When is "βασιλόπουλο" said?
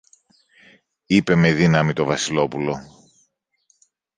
2.05-2.81